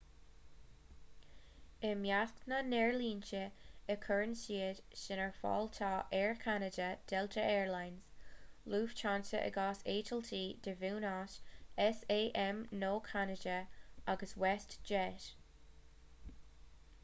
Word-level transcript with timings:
i 1.89 1.89
measc 2.03 2.39
na 2.51 2.59
n-aerlínte 2.69 3.41
a 3.41 3.95
gcuireann 4.05 4.31
siad 4.43 4.79
sin 5.01 5.21
ar 5.25 5.35
fáil 5.41 5.69
tá 5.79 5.89
air 6.21 6.33
canada 6.45 6.87
delta 7.13 7.43
air 7.51 7.69
lines 7.73 8.33
lufthansa 8.75 9.43
i 9.51 9.53
gcás 9.59 9.85
eitiltí 9.95 10.41
de 10.69 10.75
bhunús 10.81 11.37
sam 12.01 12.65
nó 12.87 12.93
ceanada 13.11 13.57
agus 14.17 14.37
westjet 14.47 15.29